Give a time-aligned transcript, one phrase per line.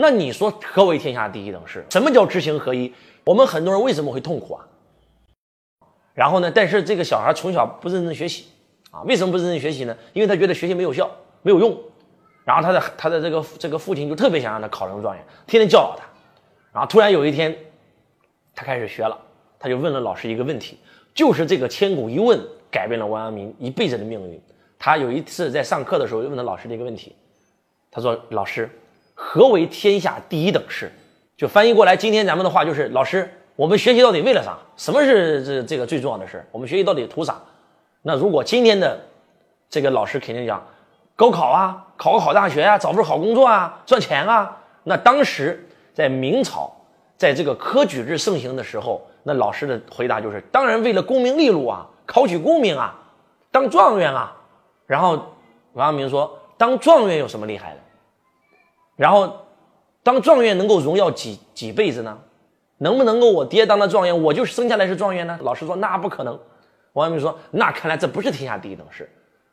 [0.00, 1.84] 那你说何为天下第一等事？
[1.90, 2.92] 什么叫知行合一？
[3.22, 4.66] 我们很多人为什么会痛苦啊？
[6.14, 6.50] 然后呢？
[6.50, 8.46] 但是这个小孩从小不认真学习
[8.90, 9.02] 啊？
[9.02, 9.96] 为什么不认真学习呢？
[10.12, 11.10] 因为他觉得学习没有效，
[11.42, 11.78] 没有用。
[12.44, 16.04] 然后他的他的这个这个父亲就特别想让他考上状元，天天教导他。
[16.72, 17.56] 然后突然有一天，
[18.54, 19.16] 他开始学了，
[19.58, 20.78] 他就问了老师一个问题，
[21.14, 22.40] 就是这个千古一问
[22.70, 24.40] 改变了王阳明一辈子的命运。
[24.78, 27.14] 他有一次在上课的时候就问了老师这个问题，
[27.90, 28.68] 他说：“老师，
[29.22, 30.90] 何为天下第一等事？”
[31.36, 34.56] 就翻译过来，今天咱们的话就是：老师，我们学习到底为了啥？
[34.76, 36.44] 什么是这这个最重要的事？
[36.50, 37.38] 我们学习到底图啥？
[38.02, 38.98] 那如果今天的
[39.68, 40.66] 这个老师肯定讲。
[41.16, 44.56] 高考啊，考个好大学啊，找份好工作啊，赚钱啊。
[44.84, 45.62] 那当时
[45.92, 46.74] 在明朝，
[47.18, 52.98] 在这个科举制盛行的时候，那老师的回答就是：当然为了功名利禄啊，考取功名啊，
[53.50, 54.34] 当状元啊。
[54.86, 55.10] 然后
[55.74, 57.76] 王阳明说：当状元有什么厉害的？
[59.00, 59.46] 然后
[60.02, 62.18] 当状元能够荣耀几几辈子呢？
[62.76, 65.38] 能不能够我爹当了状元，我就是生下来是状元呢？
[65.40, 66.38] 老师说那不可能。
[66.92, 69.08] 王阳明说：那看来这不是天下第一等事。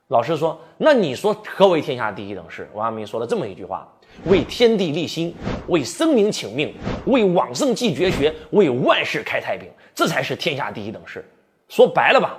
[0.10, 3.88] 老师说：“那你说何为天下第一等事？”王阳明说了这么一句话
[4.28, 5.34] ：“为天地立心，
[5.68, 6.74] 为生民请命，
[7.06, 11.24] 为往圣继绝学，为万世开太平，这才是天下第一等事。”
[11.70, 12.38] 说白了吧，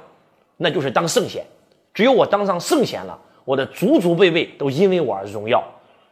[0.59, 1.43] 那就是当圣贤。
[1.95, 5.65] 只有我当上圣贤了，我的祖祖辈辈都因为我而荣耀。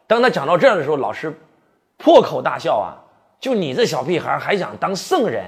[0.06, 1.32] 当他讲到这儿的时候，老师
[1.96, 2.94] 破口大笑啊！
[3.40, 5.44] 就你这小屁孩还想当圣人，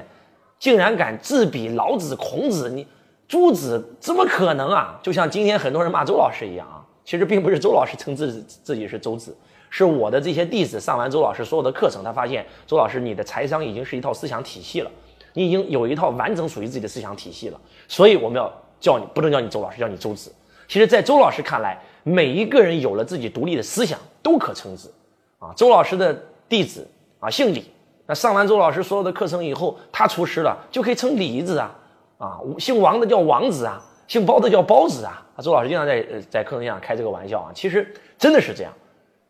[0.59, 2.87] 竟然敢自比老子、孔子，你！
[3.27, 4.99] 朱子怎么可能啊？
[5.03, 9.37] 就像今天很多人骂周老师一样啊，其实并不是周老师称自自己是周子，
[9.69, 14.91] 是我的这些弟子上完周老师所有的课程，他发现周老师你的财商已经是一套思想体系了，
[15.35, 20.33] 你已经有一套完整属于自己的思想体系了，所以我们要叫你不能叫你周老师，叫你周子。
[20.67, 24.93] 其实，在周老师看来，每一个人有了自己独立的思想都可称子
[25.39, 25.53] 啊。
[25.55, 26.87] 周老师的弟子
[27.21, 27.65] 啊姓李，
[28.07, 31.75] 那上完周老师所有的课程以后，他出师了就可以称李子啊。
[32.17, 35.25] 啊，姓王的叫王子啊，姓包的叫包子啊。
[35.41, 37.53] 周老师经常在呃在课堂上开这个玩笑啊。
[37.55, 38.73] 其实真的是这样，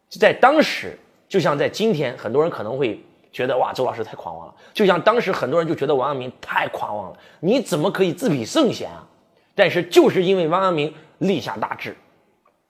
[0.09, 2.99] 在当时，就像在今天，很多人可能会
[3.31, 4.55] 觉得哇，周老师太狂妄了。
[4.73, 9.05] 就像当时很多人就觉得王阳明太狂妄了，你怎么可以自比圣贤啊？
[9.55, 11.95] 但是就是因为王阳明立下大志，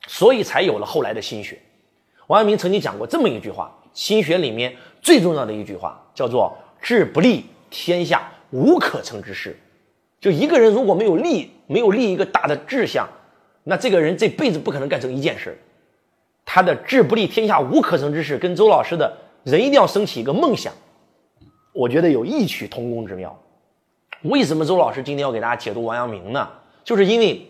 [0.07, 1.59] 所以才有了后来的心学。
[2.29, 9.59] 王阳明曾经讲过这么一句话，心学里面最重要的一句话叫做“志不立，天下无可成之事”。
[10.21, 13.09] 就一个人如果没有立，没有立一个大的志向，
[13.65, 15.57] 那这个人这辈子不可能干成一件事。
[16.45, 20.73] 他的志不立，天下无可成之事，跟周老师的人一定要升起一个梦想，
[21.73, 23.39] 我觉得有异曲同工之妙。
[24.23, 26.49] 为什么周老师今天要给大家解读王阳明呢？
[26.83, 27.47] 就是因为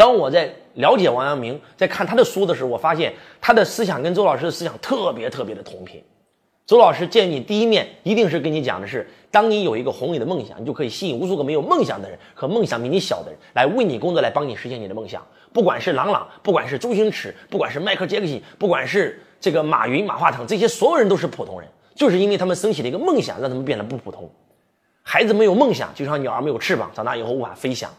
[0.00, 6.02] 当我在了解王阳明，在看他的书的时候，我发现他的思想跟周老师的思想特别特别的同频。
[6.64, 15.22] 周老师见你第一面，一定是跟你讲的是，当你有一个宏伟的梦想，你就可以吸引无数个没有梦想的人和梦想比你小的人来为你工作，来帮你实现你的梦想。
[15.52, 24.30] 不管是朗朗，不管是周星驰，不管是迈克杰克逊，不管是这个马云、马化腾，这些所有人都是普通人，就是因为他们升起了一个梦想，让他们变得不普通。
[25.02, 27.90] 孩子没有梦想，就像鸟儿没有翅膀，长大以后无法飞翔！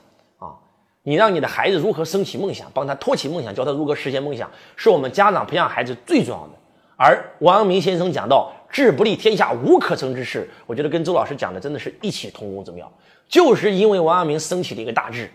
[1.03, 6.53] 你让你的孩子如何升起梦想，帮他托起梦想，教他如何实现梦想，是我们家长培养孩子最重要的。
[6.95, 8.51] 而王阳明先生讲到。
[8.73, 10.49] 志不立，天下无可成之事。
[10.65, 12.89] 我觉得跟周老师讲的真的是异曲同工之妙。
[13.27, 15.29] 就是因为王阳明升起了一个大志，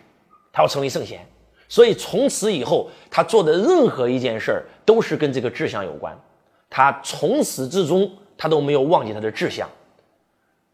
[0.51, 1.21] 他要成为圣贤，
[1.69, 6.19] 所以从此以后他做的任何一件事儿都是跟这个志向有关。
[6.71, 9.69] 他从始至终他都没有忘记他的志向。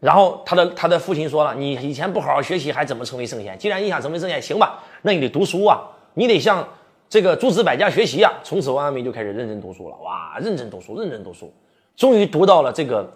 [0.03, 3.57] 然后他的他的父亲说了：“你以前不好好学习，还怎么成为圣贤？
[3.57, 5.81] 既然你想成为圣贤，行吧，那你得读书啊，
[6.13, 6.67] 你得向
[7.07, 9.95] 这个诸子百家学习啊。”从此王阳明就开始认真读书了。
[9.99, 11.53] 哇，认真读书，认真读书。
[11.95, 13.09] 终于读到了这个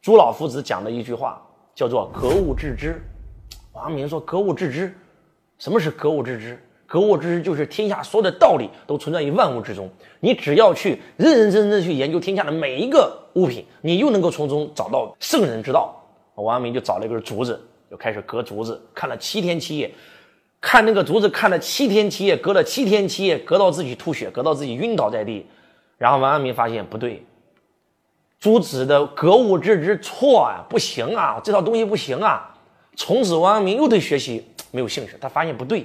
[0.00, 1.42] 朱老夫子讲的一句话，
[1.74, 3.02] 叫做“格物致知”。
[3.74, 4.96] 王阳明说：“格物致知，
[5.58, 6.62] 什么是格物致知？
[6.88, 9.90] 格物致知就是天下所有的道理都存在于万物之中，
[10.20, 15.94] 你只要去认认真真去研究天下的每一个物品，你又能够从中找到圣人之道。”
[16.34, 17.60] 王阳明就找了一根竹子，
[17.90, 19.92] 就开始割竹子，看了七天七夜，
[20.62, 25.44] 看那个竹子看了七天七夜，割了七天七夜，割到自己吐血，割到自己晕倒在地。
[25.98, 27.22] 然后王阳明发现不对。
[28.40, 32.54] 朱子的格物致知错啊，不行啊，这套东西不行啊。
[32.96, 35.84] 从此王阳明又对学习没有兴趣，他发现不对，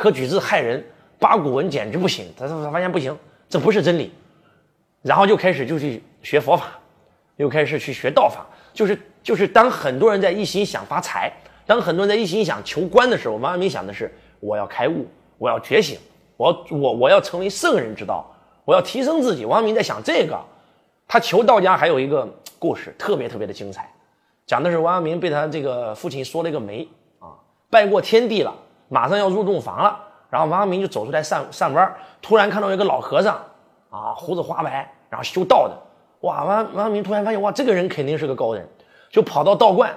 [0.00, 0.82] 科举制害人，
[1.18, 2.24] 八股文简直不行。
[2.34, 3.14] 他他发现不行，
[3.50, 4.10] 这不是真理，
[5.02, 6.68] 然后就开始就去学佛法，
[7.36, 8.46] 又开始去学道法。
[8.72, 11.30] 就是就是当很多人在一心想发财，
[11.66, 14.10] 当很多人在一心想求官的时候，王阳明想的是
[14.40, 15.06] 我要开悟，
[15.36, 15.98] 我要觉醒，
[16.38, 18.24] 我我我要成为圣人之道，
[18.64, 19.44] 我要提升自己。
[19.44, 20.40] 王阳明在想这个。
[21.06, 22.26] 他求道家还有一个
[22.58, 23.92] 故事，特别特别的精彩，
[24.46, 26.88] 讲的是王阳明被他这个父亲说了一个媒
[27.18, 27.36] 啊，
[27.68, 28.54] 拜过天地了，
[28.90, 29.98] 马上要入洞房了，
[30.28, 33.36] 然后王阳明就走出来上上班，突然看到一个老和尚
[33.88, 35.74] 啊，胡子花白，然后修道的，
[36.20, 38.68] 哇，王王阳明突然发现哇，这个人肯定是个高人，
[39.08, 39.90] 就跑到道观，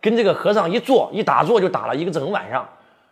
[0.00, 2.66] 跟这个和尚一坐一打坐就打了一个整晚上。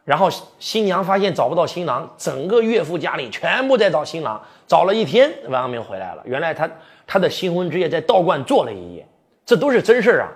[0.04, 0.28] 然后
[0.58, 6.22] 新娘发现找不到新郎，整个岳父家里全部在找新郎，找了一天，王阳明回来了。
[6.24, 6.70] 原来他
[7.06, 9.06] 他的新婚之夜在道观坐了一夜，
[9.44, 10.28] 这都是真事儿啊！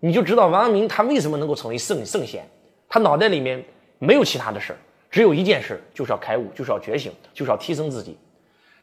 [0.00, 2.48] 你就知道王阳明他为什么能够成为圣圣贤，
[2.88, 3.62] 他脑袋里面
[4.04, 4.78] 没有其他的事儿，
[5.08, 8.18] 只有一件事，就是要开悟，就是要觉醒，就是要提升自己。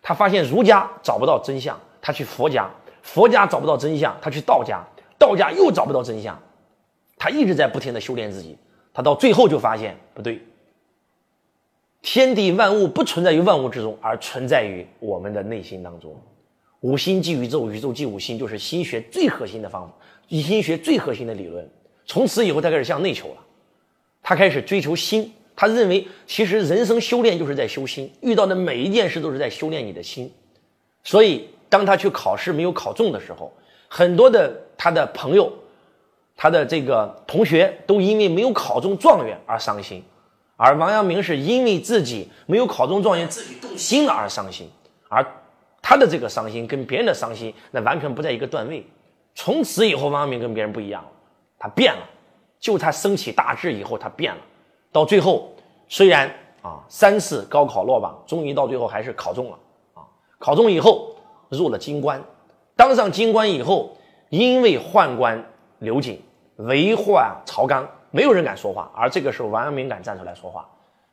[0.02, 2.64] 他发现儒家找不到真相，他去佛家；
[3.02, 4.78] 佛家找不到真相，他去道家；
[5.18, 6.42] 道家又找不到真相，
[7.18, 8.58] 他一直在不停的修炼自己。
[8.94, 10.42] 他到最后就发现不对，
[12.02, 16.16] 天地万物不存在于万物之中，而存在于我们的内心当中。
[16.80, 19.94] 五心即宇宙，宇宙即五心，就是心学最核心的方法，
[20.30, 21.70] 以心学最核心的理论。
[22.06, 23.46] 从此以后，他开始向内求了，
[24.30, 25.34] 他开始追求心。
[25.56, 30.32] 他认为，其实人生修炼就是在修心，遇到的每一件事都是在修炼你的心。
[31.04, 33.52] 所以，当他去考试没有考中的时候，
[33.88, 35.52] 很多的他的朋友。
[36.38, 40.02] 他的这个同学都因为没有考中状元而伤心，
[40.56, 44.70] 而王阳明是因为自己没有考中状元，自己动心了而伤心，
[45.10, 45.26] 而
[45.82, 48.86] 他的这个伤心跟别人的伤心那完全不在一个段位。
[49.36, 51.10] 从此以后，王阳明跟别人不一样了，
[51.58, 52.08] 他变了。
[52.60, 54.42] 就他升起大志以后，他变了。
[54.92, 55.54] 到最后，
[55.88, 56.30] 虽然
[56.62, 59.58] 啊三次高考落榜，终于到最后还是考中了
[59.94, 60.04] 啊。
[60.38, 61.16] 考中以后
[61.50, 62.24] 入了京官，
[62.76, 63.96] 当上京官以后，
[64.30, 65.44] 因为宦官
[65.80, 66.22] 刘瑾。
[66.64, 70.68] 为患曹纲，没有人敢说话，而这个时候王阳明敢站出来说话，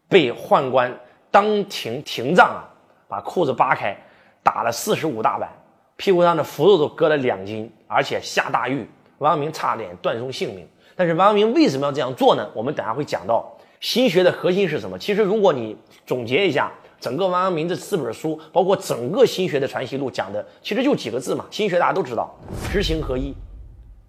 [0.08, 0.92] 被宦官
[1.30, 2.66] 当庭廷杖啊，
[3.06, 3.96] 把裤子扒开，
[4.42, 5.48] 打了四十五大板，
[5.94, 10.68] 屁股上的符肉都割了两斤，而且下大狱，王阳明差点断送性命。
[10.96, 12.50] 但是王阳明为什么要这样做呢？
[12.54, 14.98] 我们等下会讲到心学的核心是什么。
[14.98, 15.76] 其实如果你
[16.06, 22.34] 总结一下整个王阳明这四本书，包括整个心学的传习录讲的，其实就几个字嘛，心学大家都知道，
[22.72, 23.34] 知行合一。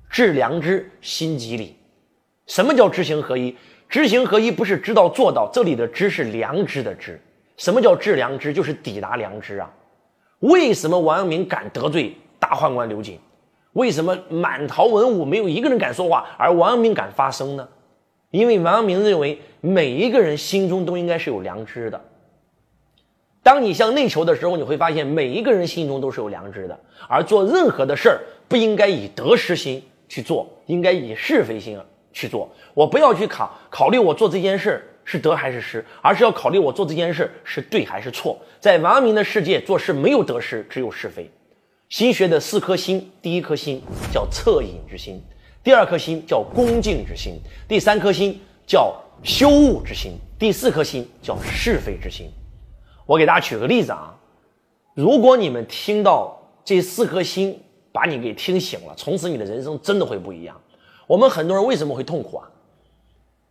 [0.09, 1.75] 致良知，心即理。
[2.45, 3.57] 什么叫知行合一？
[3.89, 7.21] 知行合一不是知道做到，这里的知是良知的知。
[7.57, 8.53] 什么叫致良知？
[8.53, 9.69] 就是抵达良知啊。
[10.39, 13.19] 为什么王阳明敢得罪大宦官刘瑾？
[13.77, 17.67] 为什么满朝文武没有一个人敢说话，而王阳明敢发声呢？
[18.31, 22.01] 因为王阳明认为每一个人心中都应该是有良知的。
[23.43, 26.77] 当你向内求的时候，你会发现每一个人心中都是有良知的，
[27.07, 29.83] 而做任何的事儿不应该以得失心。
[30.09, 31.77] 去做应该以是非心
[32.13, 38.39] 去做，我不要去考考虑我做这件事是得还是失，而是要考虑我做这件事是对还是错。
[38.57, 41.29] 在王阳明的世界，做事没有得失，只有是非。
[41.89, 43.81] 心学的四颗心，第一颗心
[44.11, 45.21] 叫恻隐之心，
[45.63, 48.93] 第二颗心叫恭敬之心，第三颗心叫
[49.23, 52.29] 修悟之心，第四颗心叫是非之心。
[53.05, 54.15] 我给大家举个例子啊，
[54.93, 57.61] 如果你们听到这四颗心。
[57.89, 60.55] 把你给听醒了，从此你的人生真的会不一样。
[61.07, 62.47] 我们很多人为什么会痛苦啊？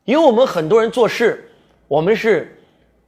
[0.04, 1.50] 因为我们很多人做事，
[1.88, 2.56] 我们是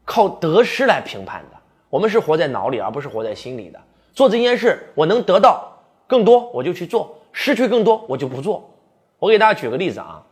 [0.05, 1.57] 靠得失来评判的，
[1.91, 3.81] 我们是活在脑里而不是活在心里的。
[4.13, 5.73] 做这件事，我能得到
[6.07, 8.69] 更多我就去做，失去更多我就不做。
[9.19, 10.23] 我给大家举个例子啊，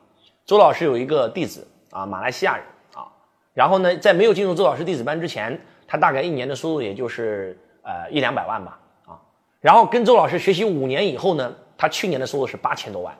[0.44, 2.64] 周老师有一个弟子啊，马来西亚人
[2.94, 3.06] 啊，
[3.54, 9.18] 然后呢，在没有进入周老师弟子班之前，他大概一年的收入也就是呃一两百万吧啊。
[9.60, 13.16] 然后跟周老师学习五年以后呢，他去年的收入是八千多万。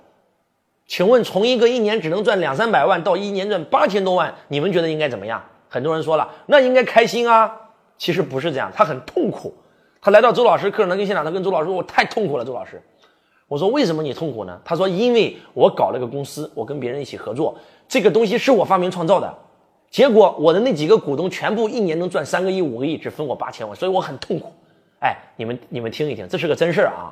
[0.87, 5.43] 请问从一个一年只能赚两三百万到一年赚八千多万，你们觉得应该怎么样？
[5.69, 7.53] 很多人说了，那应该开心啊。
[7.99, 9.53] 其实不是这样，他很痛苦。
[10.07, 12.81] 他来到周老师课程的跟现场，他跟周老师说：“我太痛苦了，周老师。”
[13.49, 17.59] 我说：“为什么你痛苦呢？”他说：“因为我搞了个公司，我跟别人一起合作，
[17.89, 19.37] 这个东西是我发明创造的，
[19.91, 24.53] 结果我的那几个股东全部一年能赚三个亿、五个亿，只分我八千万，所以我很痛苦。”
[25.03, 27.11] 哎，你们你们听一听，这是个真事儿啊！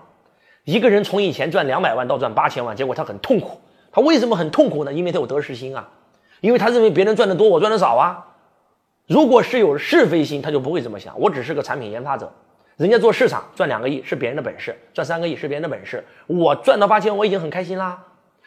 [0.63, 3.59] 一个人从以前赚两百万到赚八千万，结果他很痛苦。
[3.91, 4.93] 他为什么很痛苦呢？
[4.93, 5.89] 因为他有得失心啊，
[6.41, 8.25] 因为他认为别人赚的多，我赚的少啊。
[9.09, 11.19] 如果是有是非心，他就不会这么想。
[11.19, 12.33] 我只是个产品研发者，
[12.77, 18.03] 人家做市场赚两个亿是别人的本事，赚三个亿是别人的本事，我赚到八千我已经很开心啦。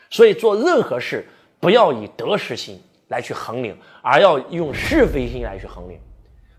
[0.10, 1.26] 所以做任何事
[1.60, 6.00] 不要以得失心来去衡量，而要用是非心来去衡量。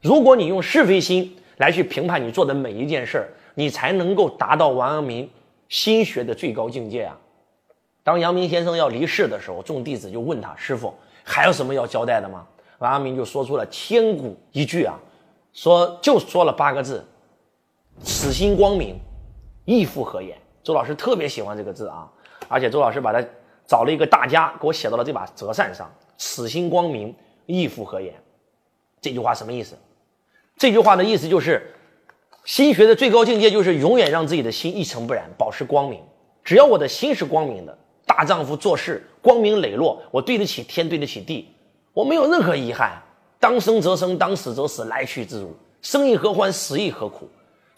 [0.01, 5.29] 如果你用是非心，来去评判你做的每一件事儿，你才能够达到王阳明
[5.69, 7.19] 心学的最高境界啊！
[8.05, 10.95] 当阳明先生要离世的时候，众弟子就问他：“师傅，
[11.25, 12.47] 还有什么要交代的吗？”
[12.79, 14.95] 王阳明就说出了千古一句啊，
[15.53, 17.05] 说就说了八个字
[18.03, 18.99] ：“此心光明，
[19.65, 20.37] 亦复何言？
[20.63, 22.11] 周老师特别喜欢这个字啊，
[22.49, 23.27] 而且周老师把它
[23.67, 27.15] 找了一个大家给我写到了这把折扇上：“此心光明，
[27.47, 28.15] 亦复何言？”
[29.01, 29.77] 这句话什么意思？
[30.57, 31.75] 这句话的意思就是，
[32.45, 36.03] 心学的最高境界就是永远让自己的心一尘不染，保持光明。
[36.43, 41.49] 只要我的心是光明的，大丈夫做事光明磊落，我对得起天，对得起地，
[41.93, 43.01] 我没有任何遗憾。
[43.39, 47.29] 当生则生，当死则死，来去自如，生亦何欢，死亦何苦？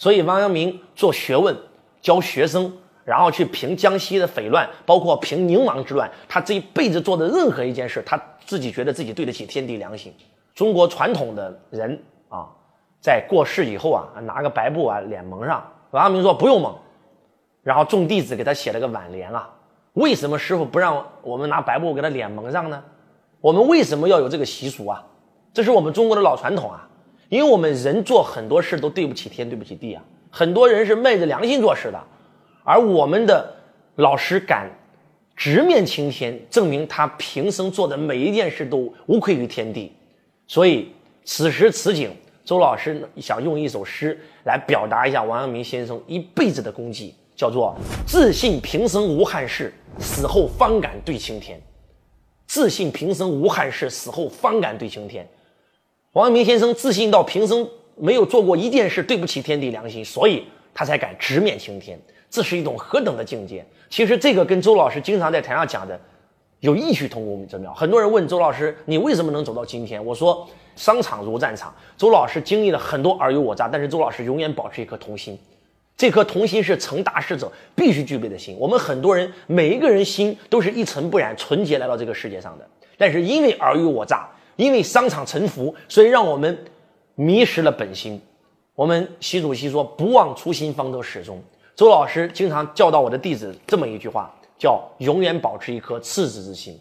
[0.01, 1.55] 所以王阳明做学问，
[2.01, 2.73] 教学生，
[3.05, 10.11] 然后去平江西的匪乱，包括平宁王之乱，他这一辈子做的任何一件事，他自己觉得自己对得起天地良心。
[10.55, 12.49] 中国传统的人啊，
[12.99, 15.63] 在过世以后啊，拿个白布啊脸蒙上。
[15.91, 16.75] 王阳明说不用蒙，
[17.63, 19.51] 然后众弟子给他写了个挽联啊。
[19.93, 22.83] 为什么师傅不让我们拿白布给他脸蒙上呢？
[23.43, 25.05] 我们为什么要有这个习俗啊？
[25.53, 26.89] 这是我们中国的老传统啊，
[27.31, 30.03] 因为我们人做很多事都对不起天，对不起地啊。
[30.31, 32.01] 很多人是昧着良心做事的，
[32.65, 33.55] 而我们的
[33.95, 34.69] 老师敢
[35.37, 39.93] 直面青天，证明他平生做的每一件事都无愧于天地。
[40.49, 40.93] 所以
[41.25, 42.11] 此时此景，
[42.45, 51.61] 周老师想用一首诗来表达一下王阳明先生一辈子的功绩，叫做“自信平生无憾事，死后方敢对青天”。
[52.49, 55.25] 自信平生无憾事，死后方敢对青天。
[56.15, 61.97] 王阳明先生自信到平生没有做过一件事对不起天地良心，所以他才敢直面青天。
[62.29, 63.65] 这是一种何等的境界！
[63.89, 65.99] 其实这个跟周老师经常在台上讲的
[66.59, 67.73] 有异曲同工之妙。
[67.75, 75.39] 很多人问周老师：“你为什么能走到今天？”我说：“商场如战场。”周老师经历了很多尔虞我诈，但是周老师永远保持一颗童心。
[75.97, 78.57] 这颗童心是成大事者必须具备的心。
[78.59, 84.29] 我们很多人每一个人心都是一尘不染、纯洁来到这个世界上的，但是因为尔虞我诈。
[84.61, 86.57] 因为商场沉浮，所以让我们
[87.15, 88.21] 迷失了本心。
[88.75, 91.43] 我们习主席说：“不忘初心，方得始终。”
[91.75, 96.79] 周老师经常教导我的弟子这么一句话，叫“永远保持一颗赤子之心”。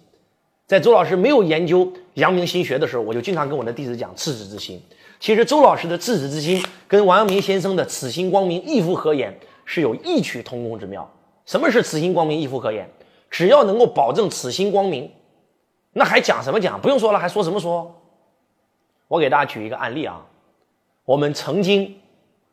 [0.67, 4.81] 在周老师没有研究阳明心学的时候，我就经常跟我的弟子讲赤子之心。
[5.21, 9.33] 其实周老师的赤子之心跟王阳明先生的“此心光明，亦复何言”
[9.63, 11.09] 是有异曲同工之妙。
[11.45, 12.89] 什么是“此心光明，亦复何言”？
[13.31, 15.09] 只要能够保证此心光明。
[15.91, 16.79] 那还讲什么讲？
[16.79, 18.00] 不用说了，还说什么说？
[19.08, 20.24] 我给大家举一个案例啊。
[21.03, 22.00] 我们曾经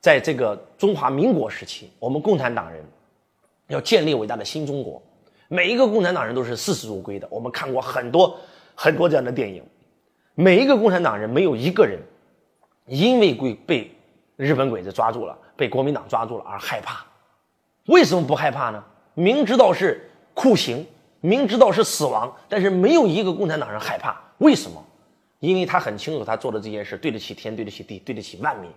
[0.00, 2.82] 在这个中华民国时期，我们共产党人
[3.68, 5.02] 要建立伟大的新中国，
[5.48, 7.28] 每一个共产党人都是视死如归的。
[7.30, 8.38] 我们看过很多
[8.74, 9.62] 很多这样的电影，
[10.34, 12.00] 每一个共产党人没有一个人
[12.86, 13.96] 因为被被
[14.36, 17.04] 日本鬼子抓住了，被国民党抓住了而害怕。
[17.86, 18.82] 为什么不害怕呢？
[19.12, 20.86] 明知道是酷刑。
[21.26, 24.16] 明知道是死亡，但是没有一个共产党人害怕。
[24.38, 24.80] 为什么？
[25.40, 28.70] 因为他很清楚，他做的这件事对得起天，对得起地，对得起万民，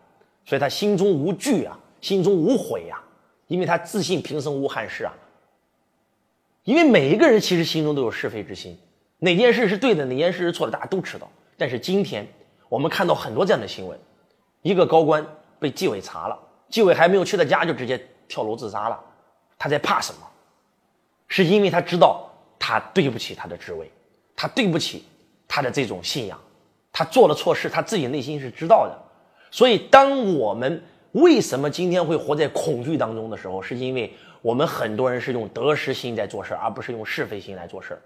[0.45, 2.99] 所以他心中无惧啊，心中无悔呀，
[3.47, 5.13] 因为他自信平生无憾事啊。
[6.63, 8.77] 因为每一个人其实心中都有是非之心，
[9.19, 11.29] 哪件事是对的，哪件事是错的，大家都知道。
[11.55, 12.27] 但是今天
[12.67, 13.97] 我们看到很多这样的新闻：
[14.63, 15.25] 一个高官
[15.59, 18.99] 被纪委查了，纪委还没有去他家就直接跳楼自杀了，
[19.57, 20.19] 他在怕什么？
[21.27, 22.25] 是因为他知道。
[22.59, 23.89] 他对不起他的职位，
[24.35, 25.05] 他对不起
[25.47, 26.39] 他的这种信仰，
[26.91, 28.95] 他做了错事，他自己内心是知道的。
[29.49, 37.99] 所以，当我们为什么今天会活在恐惧当中的时候，是因为我们很多人是用得失心在做事而不是用是非心来做事